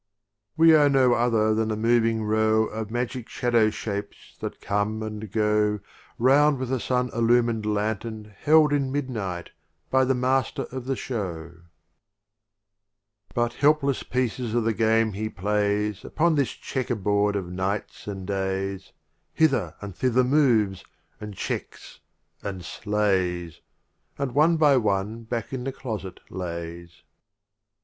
LXVIII. 0.57 0.65
We 0.65 0.73
are 0.75 0.89
no 0.89 1.13
other 1.13 1.53
than 1.53 1.69
a 1.69 1.75
moving 1.75 2.23
row 2.23 2.63
Of 2.63 2.89
Magic 2.89 3.29
Shadow 3.29 3.69
shapes 3.69 4.35
that 4.39 4.59
come 4.59 5.03
and 5.03 5.31
go 5.31 5.79
Round 6.17 6.57
with 6.57 6.69
the 6.69 6.79
Sun 6.79 7.11
illumined 7.13 7.67
Lantern 7.67 8.33
held 8.39 8.73
In 8.73 8.91
Midnight 8.91 9.51
by 9.91 10.03
the 10.03 10.15
Master 10.15 10.63
of 10.71 10.85
the 10.85 10.95
Show; 10.95 11.51
25 13.35 13.35
LXIX. 13.35 13.35
Ruba'iyat 13.35 13.35
g 13.37 13.41
ut 13.43 13.53
helpless 13.61 14.01
Pieces 14.01 14.53
of 14.55 14.63
the 14.63 14.73
Game 14.73 15.09
of 15.09 15.13
Omar 15.13 15.13
TT, 15.13 15.13
Khayyam 15.19 15.23
He 15.25 15.29
plays 15.29 16.05
Upon 16.05 16.33
this 16.33 16.51
Chequer 16.53 16.95
board 17.03 17.35
of 17.35 17.51
Nights 17.51 18.07
and 18.07 18.25
Days; 18.25 18.93
Hither 19.35 19.75
and 19.81 19.95
thither 19.95 20.23
moves, 20.23 20.83
and 21.19 21.35
checks, 21.35 21.99
and 22.41 22.65
slays, 22.65 23.61
And 24.17 24.31
one 24.33 24.57
by 24.57 24.77
one 24.77 25.25
back 25.25 25.53
in 25.53 25.63
the 25.63 25.71
Closet 25.71 26.19
lays. 26.31 27.03